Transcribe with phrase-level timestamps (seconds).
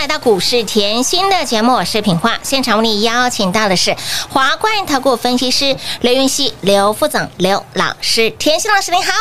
[0.00, 2.38] 来到股市甜心的节目，我是品化。
[2.42, 3.94] 现场为你邀请到的是
[4.30, 8.30] 华冠投顾分析师刘云熙、刘副总、刘老师。
[8.30, 9.12] 甜心老师你好，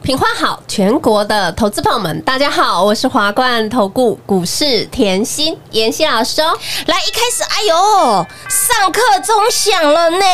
[0.00, 6.56] 品花好，全国的投资朋友们，大家好，我是华冠投顾股市甜心妍希老师哦。
[6.86, 10.24] 来一开始，哎呦，上课钟响了呢，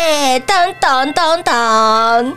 [0.41, 2.35] 噔噔噔噔。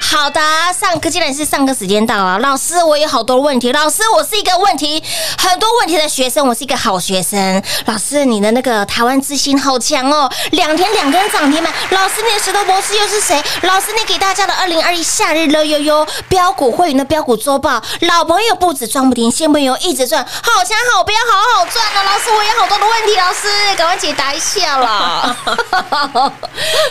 [0.00, 0.40] 好的，
[0.76, 5.00] 上课既然是上课时间到了，老师我有好多问题，老师我是一个问题
[5.38, 7.62] 很多问题的学生，我是是一个好学生。
[7.84, 11.70] 老师，你的那个台湾之星好强哦，两天两根涨停板。
[11.90, 13.42] 老师，你的石头博士又是谁？
[13.62, 22.02] 老师，你给大家的二零二一夏日乐悠悠标股会员的标股周报，老朋友不止赚不停，新朋友一直赚，好强好标，好好赚啊！
[22.04, 25.36] 老师，我有好多的问题，老师赶快解答一下啦。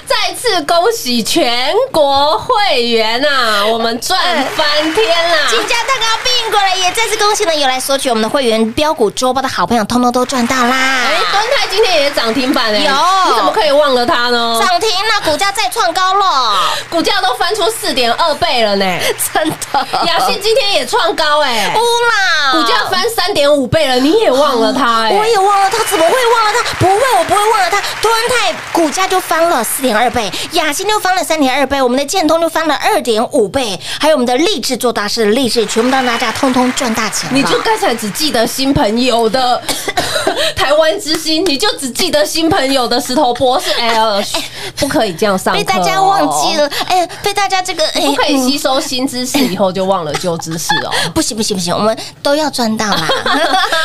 [0.06, 4.20] 再次恭喜全国会员啊，我们赚
[4.56, 5.38] 翻天啦！
[5.50, 10.76] 金价蛋糕并过来，也再次恭喜呢，有来索取我们的会员标股周报的好朋友，通通都赚到啦！
[11.08, 12.92] 哎，敦泰今天也涨停板哎，有
[13.30, 14.62] 你怎么可以忘了它呢？
[14.68, 16.60] 涨停那，股价再创高了，
[16.90, 18.86] 股价都翻出四点二倍了呢。
[19.34, 25.12] 真的雅信今天也创高哎乌，啦，股价翻三点五倍了，你也忘了它哎？
[25.16, 26.74] 我也忘了它，怎么会忘了它？
[26.80, 27.82] 不会，我不会忘了它。
[28.02, 37.30] 敦泰股价就翻了四点二倍，雅欣就翻了三点二倍，我们的建通就翻了二点五倍，还有我们的励志做大事的励志，全部让大家通通赚大钱。
[37.32, 39.62] 你就刚才只记得新朋友的
[40.56, 43.72] 台湾之星，你就只记得新朋友的石头博士。
[43.80, 44.38] 哎呀，嘘
[44.76, 50.92] 不可以这样上被大家忘记了，哎，被大家这个哎不可以吸收新知识以后就忘了旧知识哦。
[51.14, 53.08] 不行不行不行，我们都要赚到啦！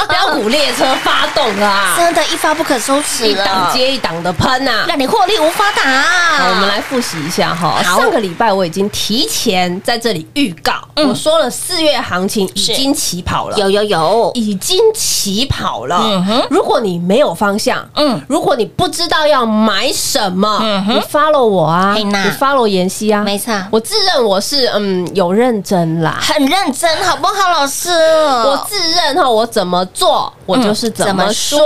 [0.08, 5.82] 标股列车发动啊，真的，一发不可收拾一档，接一档的喷啊、让你获利无法打。
[5.82, 7.82] 好，我们来复习一下哈。
[7.84, 15.98] 好上个礼拜我已经提前在这里预告，嗯我说了四月行情已经起跑了，有有有，已经起跑了。
[16.03, 16.47] 嗯哼。
[16.50, 18.09] 如果你没有方向，嗯。
[18.09, 20.95] 嗯，如果你不知道要买什么，嗯哼。
[20.97, 22.05] 你 follow 我啊，你
[22.39, 23.53] follow 妍希啊，没错。
[23.71, 26.19] 我自认我是嗯有认真啦。
[26.21, 27.91] 很认真，好不好，老师？
[27.91, 31.61] 我自认哈，我怎么做，我就是怎怎么说？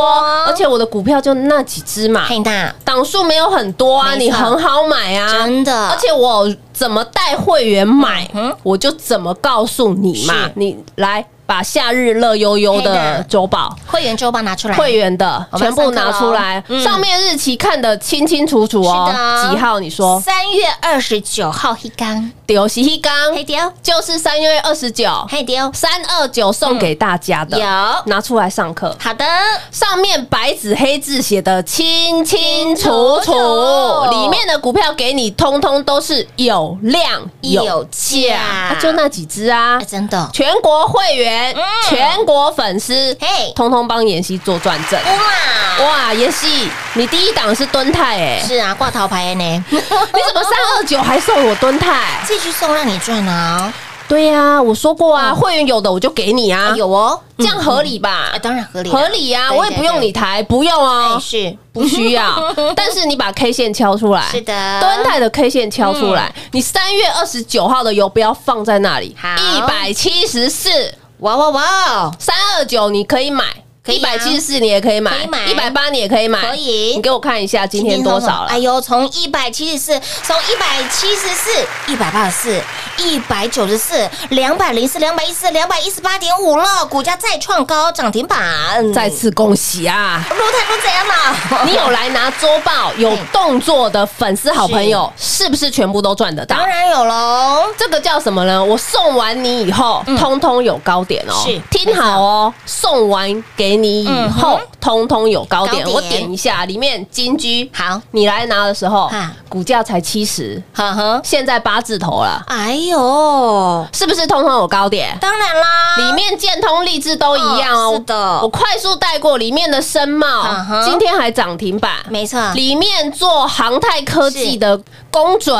[0.46, 5.88] 而且我的股票就那几只嘛，佩娜档数没有很多啊，你很好买啊，真的。
[5.88, 13.76] 而且我怎么带会员买嗯，我就怎么告诉你嘛，你来把夏日乐悠悠的周报。
[13.86, 16.64] 会员周报拿出来，会员的全部拿出来。
[16.82, 19.12] 上面日期看得清清楚楚哦，
[19.50, 19.78] 几号？
[19.78, 20.18] 你说？
[20.18, 23.58] 三月二十九号一缸，丢西黑刚黑丢。
[23.82, 27.66] 就是三月二十九，黑丢，三二九送给大家的，有。
[28.06, 28.96] 拿出来上课。
[28.98, 29.26] 好的，
[29.70, 33.24] 上面白纸黑字写的清清楚楚。
[33.24, 38.74] 楚，里面的股票给你，通通都是有量有有价。
[38.80, 39.76] 就那几只啊。
[39.78, 41.62] 哎，真的，全国会员、嗯。
[41.88, 45.00] 全国粉丝，嘿，通通帮妍希做转正。
[45.02, 52.22] 哇，哇，妍希，你第一档是蹲泰哎，是啊，挂桃牌呢， 你怎么三二九还送我蹲泰？
[52.26, 53.72] 继续送让你赚啊，
[54.08, 58.30] 对呀，我说过啊，会员有的我就给你啊，有哦，这样合理吧？
[58.34, 58.38] 啊，？
[58.38, 61.56] 当然合理啊，合理呀，对我也不用你抬，不用哦哎，是。
[61.72, 62.52] 不需要。
[62.76, 64.80] 但是你把 K 线敲出来，是的。
[64.80, 69.16] 敦泰的 K 线敲出来，你三月二十九号的油不要放在那里，
[69.56, 70.94] 一百七十四。
[71.22, 73.44] 哇哇哇，三二九你可以买，
[73.88, 78.58] 一百七十四你也可以买一百八你也可以买，可以你给我看一下今天多少了哎？
[78.58, 81.50] 呦，从一百七十四，从一百七十四、
[81.88, 82.62] 一百八十四、
[82.98, 90.24] 一百九十四、两百零四、两百一四、两百一十八点五了，股价再创高，涨停板，再次恭喜啊！
[90.30, 91.64] 陆太都怎样了？
[91.66, 96.64] 你有来拿周报、 有动作的粉丝好朋友，是不是全部都赚得到当？
[96.64, 98.64] 然有喽，这个叫什么呢？
[98.64, 101.34] 我送完你以后，通通有高点哦。
[101.44, 105.86] 是听好哦，送完给你以后嗯，通通有高点。
[105.90, 108.00] 我点一下，里面金居，好。
[108.12, 115.16] 你来拿的时候哈，股价才七十，呵呵，现在八字头了，哎呦，是不是通通有高点？
[115.20, 117.90] 当然啦，里面建通、励志都一样哦。
[117.90, 118.40] 哦是的。
[118.42, 120.26] 我快速带过里面的深茂
[120.70, 121.92] 嗯，今天还涨停板。
[122.08, 124.78] 没错，里面做航太科技的
[125.10, 125.56] 公准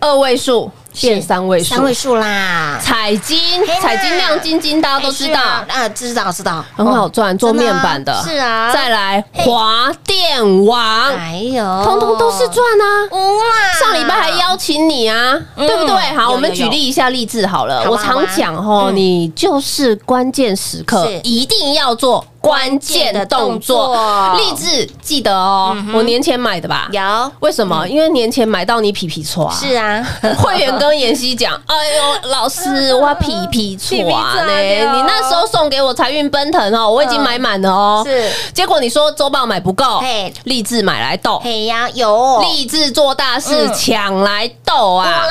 [0.00, 0.70] 二位数
[1.00, 3.38] 变三位数，三位数啦，彩金
[3.80, 5.40] 彩金亮晶晶，大家都知道。
[5.40, 8.22] 啊，啊，知道知道，很好赚，做面板的。
[8.24, 10.80] 是啊，再来嘿华电网，
[11.14, 13.08] 哎呦，通通都是赚啊。
[13.12, 15.66] 乌啦，上礼拜还邀请你啊，嗯。
[15.66, 15.94] 对不对？
[16.16, 17.88] 好，我们举例一下励志好了。
[17.90, 18.96] 我常讲吼，嗯。
[18.96, 23.96] 你就是关键时刻一定要做关键的动作。
[24.36, 26.88] 励志记得哦，我年前买的吧？
[26.92, 27.00] 有。
[27.40, 27.86] 为什么？
[27.88, 29.54] 因为年前买到你皮皮错啊。
[29.54, 30.04] 是啊，
[30.38, 34.06] 会员跟妍希讲：“哎呦，老师，我皮皮错呢！
[34.86, 34.92] 哦。
[34.96, 38.02] 你那时候送给我财运奔腾哦，我已经买满了哦。
[38.06, 38.28] 是。
[38.52, 42.40] 结果你说周报买不够嘿，励志买来斗，嘿呀有。
[42.40, 43.74] 励志做大事嗯。
[43.74, 45.24] 抢来斗啊！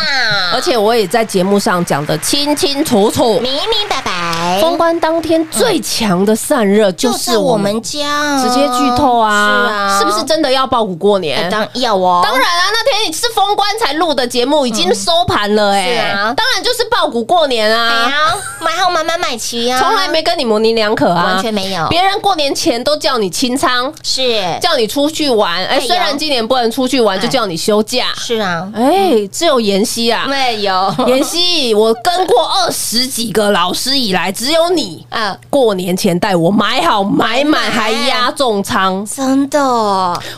[0.52, 3.40] 而且我也在节目上讲的清清楚楚。
[3.40, 8.42] 明明白白，封关当天最强的散热就就是是我们家。
[8.42, 9.68] 直接剧透啊！
[9.68, 11.44] 是啊，是不是真的要爆股过年？
[11.44, 11.50] 哎？
[11.50, 21.88] 当要哦，当然啊，那天你是封关才录的节目，已经收盘了哎、当然就是爆股过年哎啊，呀，买好买买买齐啊，从来没跟你模棱两可啊，完全没有。
[21.90, 24.42] 别人过年前都叫你清仓，是。
[24.62, 27.22] 叫你出去玩，哎，虽然今年不能出去玩，哎。
[27.22, 30.26] 就叫你休假，是啊，哎，只有妍希啊。
[30.28, 30.96] 没有。
[31.08, 39.60] 妍希，我跟过二十几个老师以来，只有你啊，过年前带我买好买满，买还压重仓，真的。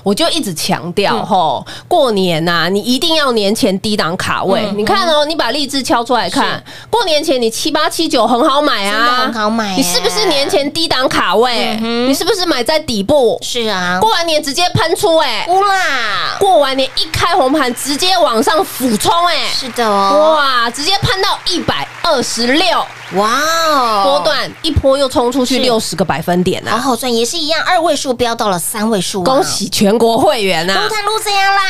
[0.03, 4.62] 我就一直强嗯调吼，过年呐、你一定要年前低档卡位。
[4.65, 9.77] 嗯你看哦，你把励志敲出来看，过年前你七八七九很好买啊，很好买耶。
[9.77, 11.77] 你是不是年前低档卡位？
[11.81, 13.38] 你是不是买在底部？
[13.41, 22.81] 是啊，过完年直接喷出哎、乌啦，过完年一开红盘直接往上俯冲哎、是的哦，哇，直接攀到一百二十六。
[23.15, 23.27] 哇
[23.67, 26.77] 哦，波段，一波又冲出去六十个百分点啊！
[26.77, 30.83] 好好赚，也是一样，二位数飙到了三位数啊，恭喜全国会员啊！
[30.83, 31.62] 撸碳撸这样啦，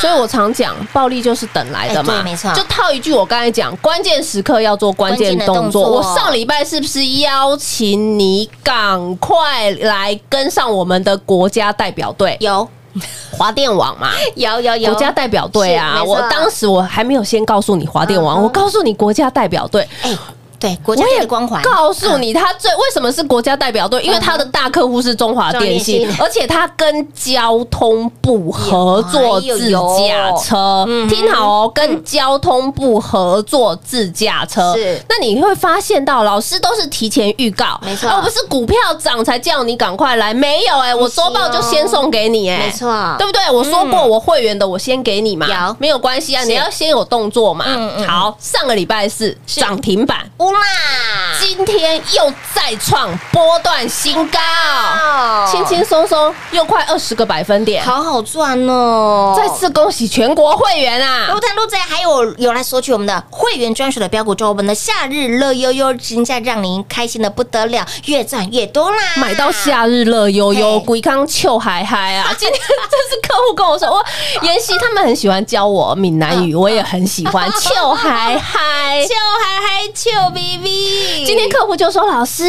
[0.00, 2.52] 所以我常讲，暴利就是等来的嘛，没错。
[2.52, 4.92] 就套一句我刚才讲，关键时刻要做。
[4.92, 5.88] 关键的动作。
[5.88, 12.36] 我上礼拜是不是邀请你赶快来跟上我们的国家代表队？
[12.40, 12.68] 有
[13.30, 14.10] 华电网嘛。
[14.36, 16.02] 有有有国家代表队啊！
[16.04, 20.16] 我当时我还没有先告诉你华电网，我告诉你国家代表队，哎，
[20.60, 24.02] 对，国家的光环，告诉你，他最为什么是国家代表队？
[24.02, 30.86] 因为他的大客户是中华电信而且他跟交通部合作自驾车。
[31.08, 34.74] 听好哦，跟交通部合作自驾车。
[34.76, 40.34] 是那你会发现到，老师都是提前预告，没错而不是股票涨才叫你赶快来。
[40.34, 43.50] 没有哎，我周报就先送给你哎，没错对不对？
[43.50, 47.64] 我说过，我会员的我先给你嘛有，没有关系啊，你要先有动作嘛。
[48.06, 50.18] 好，上个礼拜四是涨停板。
[50.50, 57.84] 乌啦，今天又再创波段新高，哦轻轻松松又快二十个百分点。
[57.84, 61.38] 好好赚哦，再次恭喜全国会员啊撸！
[61.38, 68.96] 碳撸这还有有来索取我们的会员专属的标股周，我们的夏日乐悠悠，真价让您开心的不得了，越赚越多啦！
[69.16, 72.34] 买到夏日乐悠悠，嘿鬼康秋嗨嗨啊！
[72.36, 74.04] 今天这是客户跟我说，我
[74.42, 79.00] 妍希他们很喜欢教我闽南语， 我也很喜欢秋嗨嗨。
[79.06, 82.42] 秋嗨嗨秋 BB，今天客服就说：“老师，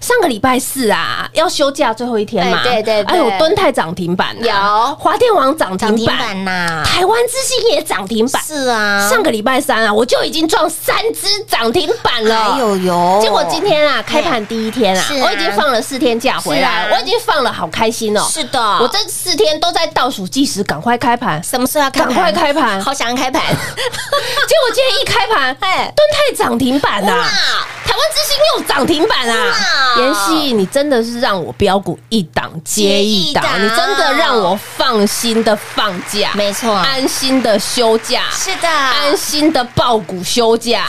[0.00, 2.58] 上个礼拜四啊，要休假最后一天嘛？
[2.66, 3.16] 哎对对对。
[3.16, 4.36] 哎呦，敦泰涨停板。
[4.48, 4.94] 啊，有。
[4.96, 8.42] 华电网涨涨停停板，板呐，台湾之星也涨停板。
[8.42, 12.54] 是啊，上个礼拜三啊，我就已经撞三只涨停板了。
[12.54, 18.26] 哎呦呦，结果今天啊，开盘第一天啊我已经放了四天假回来，我已经放了，好开心哦。
[18.28, 21.40] 是的，我这四天都在倒数计时，赶快开盘。
[21.44, 22.04] 什么时候要开？
[22.04, 22.82] 赶快开盘。
[22.82, 25.92] 好想要开盘， 结果今天一开盘， 哎。
[26.00, 29.96] 敦泰涨停板哇啊，台湾之星又涨停板啊！
[29.98, 40.86] 妍希，你真的是让我标股一档接一档你真的让我放心的放假，没错安心的休假，是的，安心的爆股休假，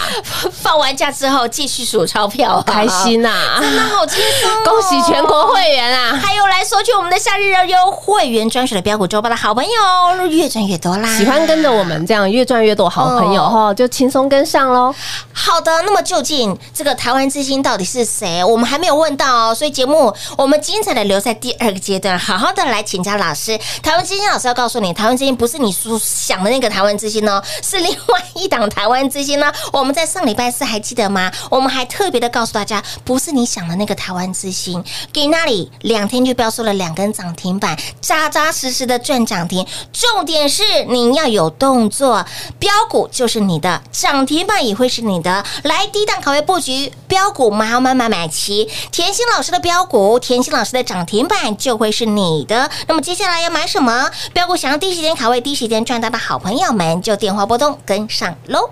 [0.52, 3.60] 放完假之后继续数钞票，开心呐！
[3.60, 6.20] 真的好轻松哦，恭喜全国会员啊！
[6.22, 11.10] 还有来索取我们的夏日热优会员专属的标股周报的好朋友，越赚越多啦！
[11.18, 14.94] 喜欢跟着我们这样越赚越多好朋友哦哈，就轻松跟上喽。
[15.34, 18.44] 好的，那么究竟这个台湾之星到底是谁？
[18.44, 23.58] 我们还没有问到哦，所以节目我们精彩的留在第二个阶段，好好的来请教老师。
[23.82, 29.52] 台湾之星老师要告诉你，台湾之星不是你所想的那个台湾之星哦，是另外一档台湾之星呢。
[29.74, 31.32] 我们在上礼拜四还记得吗？
[31.50, 39.66] 我们还特别的告诉大家，不是你想的那个台湾之星，给那里两天就标出了两根涨停板，扎扎实实的赚涨停。
[39.92, 42.24] 重点是你要有动作，
[42.60, 45.44] 标股就是你的，涨停板也会是你的。
[45.64, 48.70] 来低看卡位布局，标股买好买买买齐。
[48.92, 52.70] 甜心老师的标股，甜心老师的涨停板就会是你的。
[52.86, 54.58] 那么接下来要买什么标股？
[54.58, 58.72] 想要第一时间卡位、第一时间赚到的好朋友们，就电话拨通跟上喽。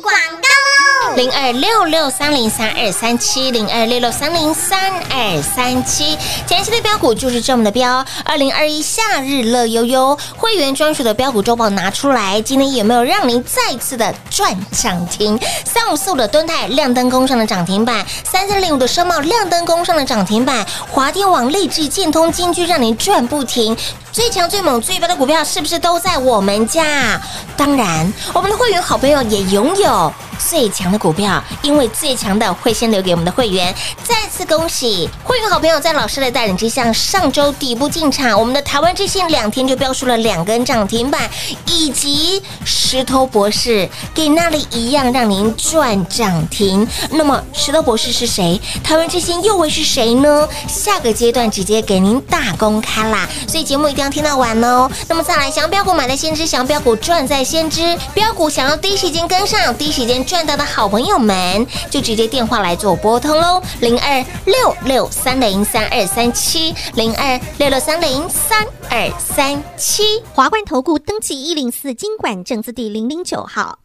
[0.00, 8.04] 广告喽零二六六三零三二三七零二六六三零三二三七，前期的标股就是这么的标。
[8.24, 15.38] 二零二一夏日乐悠悠会员专属的标股周报拿出来，今天有没有让您再次的赚涨停？
[15.64, 23.76] 三五四五的敦泰亮灯攻上的涨停板，三三零五的深茂亮灯攻上的涨停板，华电网、立志、建通、金居让您赚不停。
[24.10, 27.20] 最强、最猛、最棒的股票是不是都在我们家？
[27.56, 33.74] 当然，我们的会员好朋友也拥有最强的股票，因为最强的会先留给我们的会员。
[34.02, 41.28] 再次恭喜会员好朋友在老师的带领之下，上周底部进场，我们的台湾之星两天就标出了两根涨停板，
[41.66, 46.86] 以及石头博士给那里一样让您赚涨停。
[47.10, 48.60] 那么石头博士是谁？
[48.82, 50.48] 台湾之星又会是谁呢？
[50.68, 54.90] 下个阶段直接给您大公开啦，所以节目一定要听到完哦。
[55.08, 70.22] 那么再来，想要标股买在先知，想要标股赚在先知，标股想要第一时间跟上，第一时间赚到的好朋友们，就直接电话来做拨通喽，零二六六三零三二三七，零二六六三零三二三七。
[70.34, 73.78] 华冠投顾登记一零四经管证字第零零九号。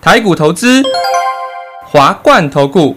[0.00, 0.82] 台股投资，
[1.84, 2.96] 华冠投顾。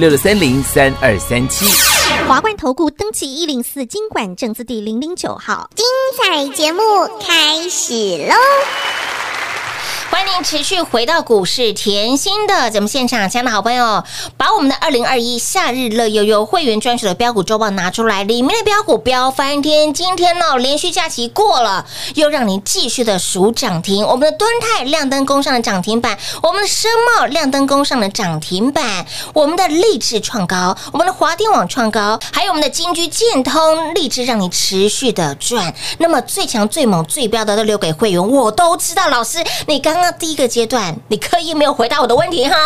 [0.00, 1.66] 六六三零三二三七。
[2.26, 5.68] 华冠投顾登记一零四经管证字第零零九号。
[5.76, 5.84] 精
[6.16, 6.80] 彩节目
[7.20, 7.92] 开始
[8.26, 8.34] 喽！
[10.10, 14.02] 欢迎您持续回到股市甜心的节目现场，亲爱的好朋友，
[14.36, 19.94] 把我们的二零二一夏日乐悠悠会员专属的标股周报拿出来，里面的标股飙翻天。
[19.94, 21.86] 今天呢，连续假期过了，
[22.16, 24.04] 又让您继续的数涨停。
[24.04, 35.72] 我们的敦泰亮灯攻上的涨停板，我们的深茂亮灯攻上的涨停板，我们的励志创高，我们的华电网创高，还有我们的金居建通励志，让你持续的赚。
[35.98, 39.08] 那么最强、最猛、最标的都留给会员，我都知道。
[39.08, 42.56] 老师，你刚刚第一个阶段，你刻意没有回答我的问题哈。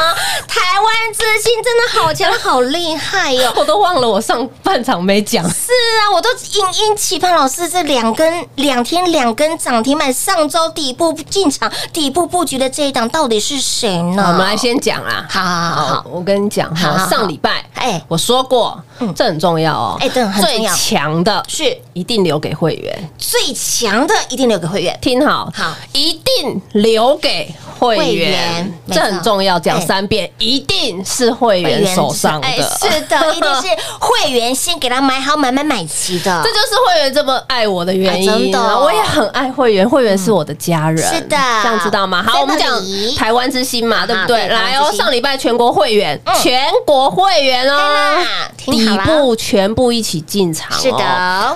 [0.46, 5.44] 台湾之星真的好强，好厉害哟、 我都忘了我上半场没讲。
[5.48, 14.24] 是啊，我都殷殷期盼老师这两根两天两根涨停板，上周底部进场、底部布局的这一档到底是谁呢？
[14.28, 15.26] 我们来先讲啊。
[15.28, 19.96] 好好好好我跟你讲哈，上礼拜哎我说过嗯，这很重要哦。
[20.00, 24.96] 哎这很重要最强的是一定留给会员，最强的一定留给会员。
[25.02, 32.46] 听好，好，一定留给会会员这很重要，讲哎三遍，一定是会员手上的。
[32.46, 33.62] 哎，是的， 一定是
[33.98, 36.42] 会员先给他买好买买买齐的。
[36.44, 36.50] 这。
[36.54, 38.78] 就是会员这么爱我的原因、啊真的。
[38.80, 41.36] 我也很爱会员，会员是我的家人，是的。
[41.62, 42.22] 这样知道吗？
[42.26, 42.80] 好，我们讲
[43.16, 44.46] 台湾之星嘛，对不对？
[44.48, 46.34] 来哦，上礼拜全国会员，嗯。
[46.42, 48.22] 全国会员哦。
[48.56, 50.98] 底部全部一起进场、哦，是的。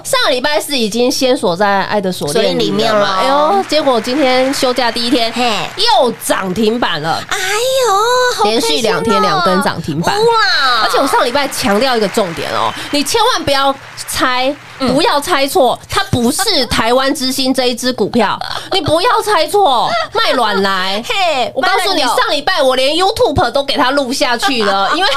[0.05, 3.07] 上礼拜是已经先锁在爱的锁锁链链里面了。
[3.07, 7.23] 哎呦，结果今天休假第一天嘿又涨停板了。
[7.29, 10.83] 哎呦，好连续两天哦两根涨停板哇！
[10.85, 18.39] 而且我上礼拜强调一个重点哦，你千万不要猜，嗯不要猜错，它不是台湾之星这一只股票，
[18.73, 21.03] 你不要猜错，卖卵来。
[21.09, 25.11] 嘿我告诉你，上礼拜我连 YouTube 都给它录下去了， 因为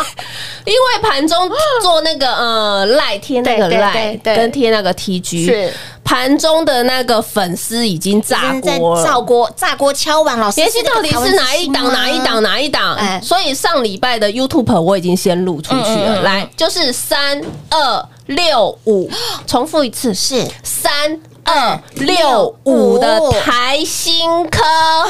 [0.65, 1.50] 因为盘中
[1.82, 11.91] 做那个呃赖贴那个赖跟贴那个 TG，是盘中的那个粉丝已经炸锅了，炸锅炸锅敲碗，老师联系到底是哪一档？
[11.93, 12.41] 哪一档？？
[12.43, 12.95] 哪一档？
[12.95, 16.21] 哎所以上礼拜的 YouTube 我已经先录出去了。
[16.21, 19.10] 来，就是三二六五，
[19.48, 20.13] 重复一次。
[20.13, 21.20] 是三
[21.52, 25.06] 二六五的台新科，啊，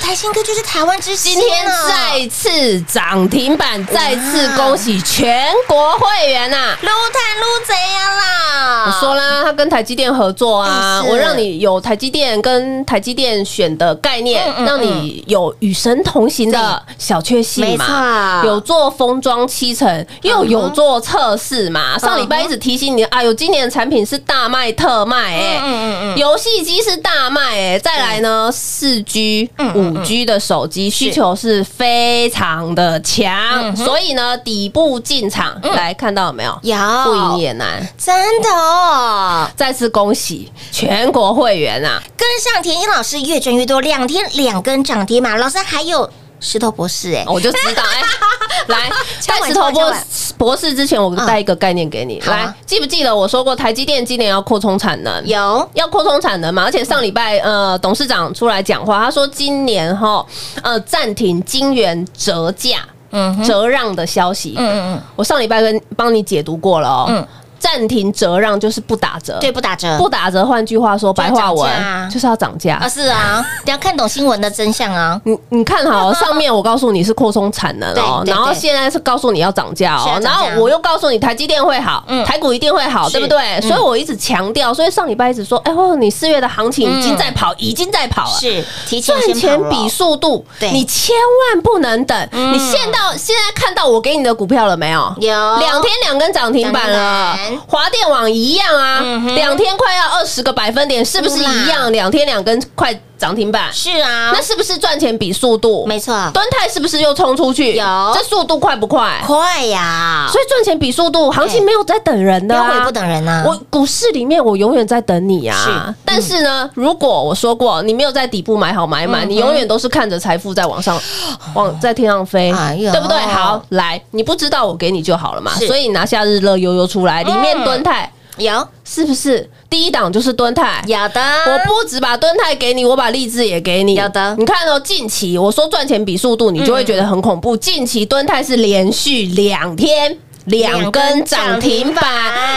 [0.00, 8.84] 台新科就是台湾之星今天啊再次涨停板，再次恭喜全国会员呐、撸碳撸怎样啦？
[8.86, 21.98] 我说啦，他跟台积电合作啊，我让你有台积电跟台积电选的概念，嗯嗯让你有与神同行的小确幸嘛，有做封装七成，又有做测试嘛。
[21.98, 36.58] 上礼拜一直提醒你，哎呦，今年的产品是大卖特卖，哎、嗯嗯嗯嗯，游戏机是大卖哎、再来呢，四 G、五 G 的手机需求是非常的强，所以呢，底部进场，来看到有没有？
[36.62, 36.76] 有。
[37.04, 37.86] 不赢也难。
[37.98, 42.02] 真的哦，再次恭喜全国会员啊！
[42.16, 46.08] 跟上田英老师越赚越多，两天两根涨停嘛，老师还有
[46.40, 48.02] 石头博士哎，我就知道，哎，
[48.68, 49.94] 来，敲在石头博
[50.38, 52.18] 博士之前，我带一个概念给你。
[52.20, 55.24] 来，记不记得我说过，台积电今年要扩充产能？
[55.26, 56.64] 有要扩充产能嘛？
[56.64, 60.24] 而且上礼拜呃，董事长出来讲话，他说今年哈
[60.62, 62.78] 呃暂停晶圆折价、
[63.12, 64.54] 嗯折让的消息。
[64.56, 67.06] 嗯嗯我上礼拜跟帮你解读过了哦。
[67.08, 67.26] 嗯
[67.60, 70.44] 暂停折让就是不打折，嗯，对，不打折，不打折。
[70.44, 72.08] 换句话说，白话文啊。
[72.10, 72.76] 就是要涨价。
[72.76, 72.88] 啊，。
[72.88, 78.54] 是啊， 你要看懂新闻的真相啊，你你看好 上面，我告诉你是扩充产能哦，然后对。
[78.58, 83.12] 现在是告诉你要涨价哦，然后我又告诉你台积电会好嗯，台股一定会好，是。
[83.18, 83.38] 对不对？
[83.58, 83.62] 嗯。
[83.68, 88.38] 所以我一直强调，所以上礼拜一直说，哎哦，你四月的行情已经在跑，已经在跑了。
[88.40, 91.14] 是提前赚钱比速度，你千
[91.52, 92.28] 万不能等。
[92.32, 95.14] 你现到现在看到我给你的股票了没有？
[95.20, 95.56] 有。
[95.58, 99.00] 两天两根涨停板了华电网一样啊
[99.34, 101.90] 两天快要二十个百分点，是不是一样？
[101.92, 105.84] 两天两根快涨停板，是啊，那是不是赚钱比速度？
[105.84, 107.74] 没错，端泰是不是又冲出去？
[107.76, 107.84] 有。
[108.14, 109.22] 这速度快不快？
[109.26, 115.54] 快呀，所以赚钱比速度，行情没有在等人的不等人呐，我股市里面，我永远在等你啊。
[115.54, 115.94] 是！
[116.02, 120.98] 但是呢，如果我说过你没有在底部买好买满，你永远都是看着财富在往上、
[121.52, 123.18] 往在天上飞，哎对不对？
[123.18, 125.52] 好，来，你不知道我给你就好了嘛。
[125.66, 130.82] 所以拿下日乐悠悠出来，里面端泰有是不是第一档就是敦泰？
[130.86, 133.94] 有的，我不止把敦泰给你，我把励志也给你。
[133.94, 137.56] 有的你看哦，近期我说赚钱比速度，你就会觉得很恐怖。
[137.56, 140.16] 近期敦泰是连续两天。
[140.46, 142.02] 两根涨停板，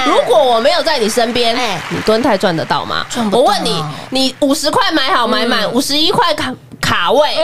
[0.08, 3.06] 如果我没有在你身边哎，你蹲泰赚得到吗？
[3.10, 7.36] 赚不到我问你，你五十块买好买满，五十一块卡卡位，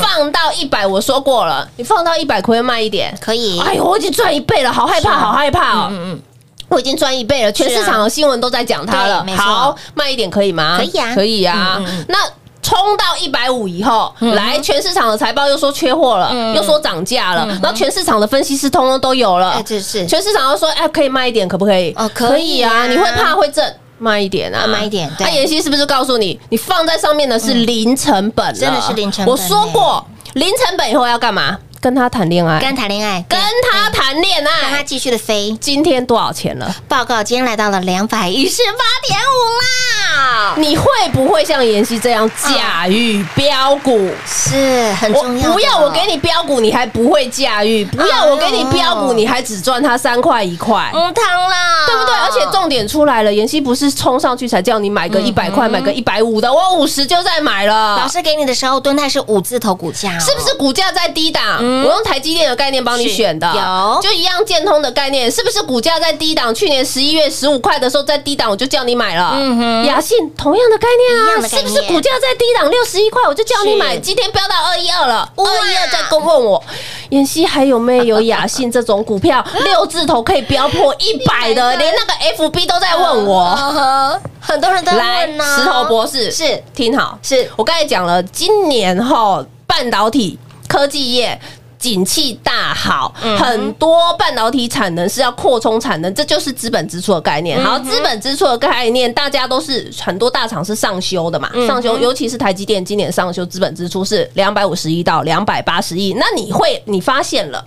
[0.00, 3.12] 放到一百，我说过了，你放到一百可以卖一点？
[3.20, 5.88] 可以，哎呦，我已经赚一倍了，好害怕，好害怕哦！
[5.90, 6.22] 嗯嗯，
[6.68, 9.26] 我已经赚一倍了，全市场的新闻都在讲它了。
[9.36, 10.76] 好，慢一点可以吗？
[10.76, 11.14] 可以啊。
[11.14, 11.82] 可以啊。
[12.08, 12.18] 那
[12.62, 16.54] 冲到一百五以后，来全市场的财报又说缺货了，嗯。
[16.54, 19.52] 又说涨价了，然后全市场的分析师通通都有了。
[19.52, 20.06] 哎，，这是。
[20.06, 21.92] 全市场都说，哎，可以卖一点，可不可以？
[21.96, 22.86] 哦可以啊。
[22.86, 23.74] 你会怕会震？
[24.00, 28.52] 卖一点啊，啊卖一点那妍希是不是告诉你，你放在上面的是零成本了？
[28.52, 31.58] 真的是零成本我说过，零成本以后要干嘛？
[31.80, 33.38] 跟他谈恋爱，跟他谈恋爱，跟
[33.70, 34.82] 他谈恋爱让他爱。
[34.82, 35.56] 继续的飞。
[35.60, 36.74] 今天多少钱了？
[36.88, 44.10] 报告今天来到了两百一十八点五啦，你会不会像妍希这样驾驭标股？
[44.26, 45.52] 是很我重要。
[45.52, 50.90] 不要我给你标股，你还不会驾驭；不要我给你标股，你还只赚它三块一块。
[50.92, 52.14] 嗯汤啦，对不对？
[52.14, 57.98] 而且重点出来了，妍希不是冲上去才叫你买个一百块，买个一百五的，我五十就在买了。
[57.98, 61.67] 老师给你的时候，蹲泰是五字头股价哦，是不是股价在低档？
[61.68, 63.18] 我用台积电的概念帮你是。
[63.18, 64.00] 选的，有。
[64.00, 66.54] 就一样建通的概念，是不是股价在低档？
[66.54, 69.32] 去年十一月十五块的时候在低档，我就叫你买了。
[69.34, 69.84] 嗯哼。
[69.86, 76.62] 雅信同样的概念啊，是不是股价在低档六十一块，我就叫你买，今天飙到二一二了，二一二在公问我，
[77.10, 79.44] 妍希还有没有雅信这种股票？
[79.64, 82.12] 六字头可以飙破一百的，连那个
[82.44, 84.20] FB 都在问我。
[84.40, 85.26] 很多人都在来。
[85.26, 86.62] 石头博士是。
[86.74, 87.50] 听好，是。
[87.56, 91.38] 我刚才讲了，今年哈半导体科技业。
[91.78, 97.64] 景气大好，嗯很多半导体产能是要扩充产能，这就是资本支出的概嗯念。
[97.64, 106.14] 好，资本支出的概念，大家都是很多大厂是上修的嘛，嗯上修，尤其是台积电今年上修资本支出是两百五十亿到两百八十亿。
[106.14, 107.64] 那你会，你发现了，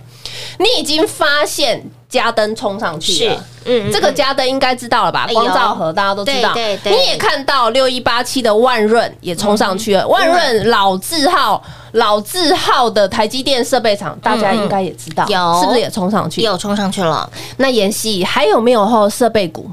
[0.58, 3.40] 你已经发现嘉登冲上去了是。
[3.64, 5.24] 嗯嗯这个加登应该知道了吧？
[5.32, 10.06] 光照盒大家都知道，对对对你也看到六一八七的万润也冲上去了。
[10.08, 16.42] 万润老字号、老字号的台积电设备厂，大家应该也知道，有是不是也冲上去？
[16.42, 19.70] 有冲上去了，那妍希还有没有后设备股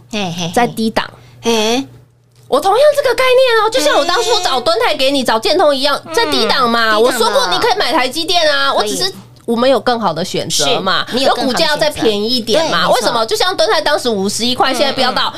[0.53, 1.09] 在低档？
[1.41, 1.83] 哎，
[2.47, 6.91] 我同样这个概念哦，就像我当初找敦泰给你、找建通一样，在低档嘛。
[6.91, 9.11] 嗯低档我说过你可以买台积电啊，我只是。
[9.49, 11.03] 我们有更好的选择嘛？
[11.11, 12.87] 你的股价要再便宜一点嘛？
[12.91, 13.25] 为什么？
[13.25, 15.33] 就像敦泰当时五十一块，现在飙到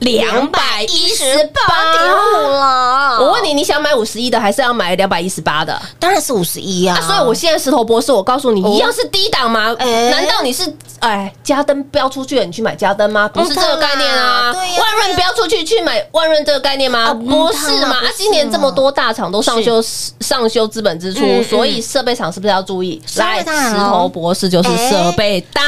[0.00, 3.16] 两百一十八点五了。
[3.18, 5.80] 我问你，你想买五十一的，还是要买两百一十八的？
[5.98, 9.74] 当然是五十一啊啊，所以我现在石头博士，我告诉你，哦一样是低档吗？
[9.78, 13.26] 哎难道你是哎嘉登标出去了，你去买嘉登吗？
[13.32, 14.52] 不是这个概念啊。
[14.52, 17.04] 万润标出去去买万润这个概念吗？
[17.04, 17.96] 啊不是嘛？
[17.96, 19.82] 啊，今年这么多大厂都上修
[20.20, 23.00] 上修资本支出所以设备厂是不是要注意？
[23.20, 25.62] 当然当然石头博士就是设备大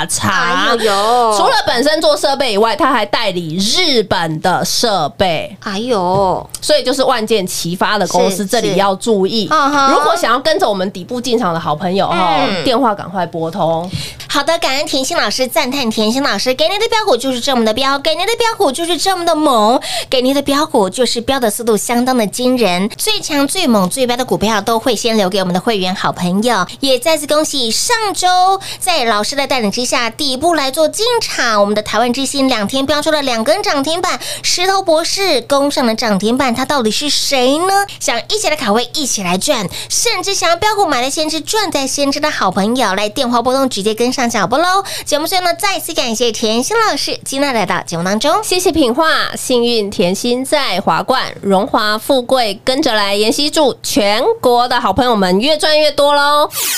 [0.00, 0.30] 大厂。
[0.30, 5.54] 哎呦呦除了本身做设备以外，他还代理日本的设备。
[5.60, 9.44] 哎呦，所以就是万箭齐发的公司，这里要注意。
[9.90, 13.90] 如果想要跟着我们底部进场的好朋友哈，嗯电话赶快拨通。
[14.28, 26.64] 好的，感恩甜心老师，赞叹甜心老师，给您的标股就是这么的标，给您的标股就是这么的猛，给您的标股就是标的速度相当的惊人，最强、最猛、最标的股票都会先留给我们的会员好朋友。
[26.78, 37.86] 也也再次恭喜上周在老师的带领之下，底部来做进场，我们的台湾之星两天标出了两根涨停板，石头博士攻上了涨停板，他到底是谁呢？
[38.00, 44.82] 想一起来卡位，一起来赚，甚至想要标股买了先知赚在先知的好朋友，来电话拨通直接跟上脚步喽。
[45.04, 48.42] 节目最后呢，再次感谢甜心老师今天来到节目当中。
[48.42, 53.20] 谢谢品画，幸运甜心在华冠，荣华富贵跟着来。
[53.20, 56.48] 妍希祝全国的好朋友们越赚越多喽！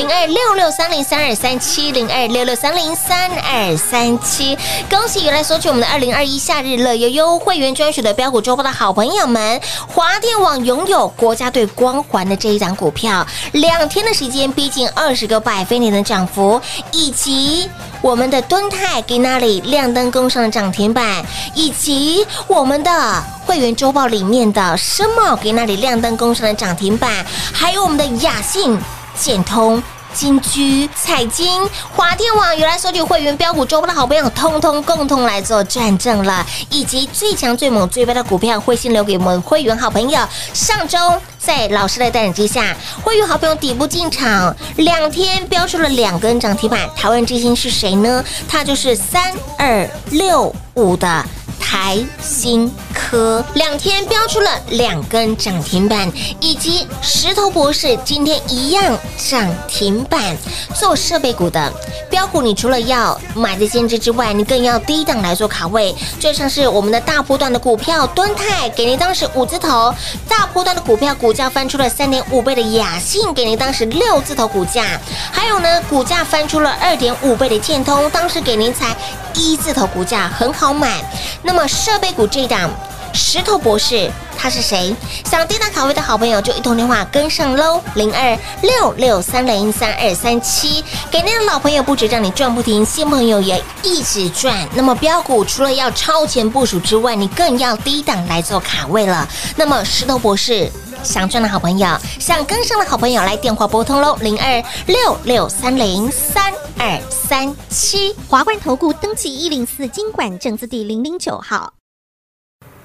[0.00, 4.56] 零二六六三零三二三七零二六六三零三二三七，
[4.88, 16.58] 恭喜原来索取我们的二零二一夏日乐悠悠会员专属的标股周报的好朋友们，华电网拥有国家队光环的这一档股票，两天的时间逼近二十个百分点的涨幅，
[16.92, 17.68] 以及
[18.00, 21.22] 我们的敦泰给那里亮灯攻上了涨停板，
[21.54, 28.78] 以及我们的会员周报里面的深茂给那里亮灯攻上的涨停板，还有我们的雅信。
[29.20, 29.80] 建通。
[30.12, 31.62] 金居、彩金、
[31.94, 40.20] 华电网原来索取会员标股周报的好朋友，通通共同来做转正了，以及最强、最猛、最标的股票，会先留给我们会员好朋友。
[40.52, 40.98] 上周
[41.38, 46.90] 在老师的带领之下，会员好朋友底部进场，两天标出了两根涨停板。
[46.96, 48.24] 台湾之星是谁呢？
[48.48, 51.24] 它就是三二六五的。
[51.60, 52.68] 台星
[53.10, 58.96] 科两天标出了两根涨停板，以及石头博士今天一样
[59.28, 60.36] 涨停板。
[60.76, 61.72] 做设备股的
[62.08, 65.92] 标股，你除了要买的先知之外，你更要低档来做卡位。
[66.20, 69.92] 就像是我们的大波段的股票敦泰，给您当时五字头；
[70.28, 75.00] 大波段的股票股价翻出了三点五倍的雅信，给您当时六字头股价。
[75.32, 78.96] 还有呢，股价翻出了二点五倍的建通，当时给您才
[79.34, 81.02] 一字头股价，很好买。
[81.42, 82.70] 那么设备股这一档。
[83.12, 84.94] 石头博士他是谁？
[85.24, 94.66] 想低档卡位的好朋友就一通电话跟上喽，零二六六三零三二三七，给您的老朋友不止让你赚不停，新朋友也一直赚。
[94.74, 99.28] 那么标股除了要超前部署之外，你更要低档来做卡位了。
[99.56, 100.70] 那么石头博士。
[101.02, 108.14] 想赚的好朋友，想跟上的好朋友，来电话拨通喽，零二六六三零三二三七。
[108.28, 111.79] 华冠投顾登记一零四经管证字第零零九号。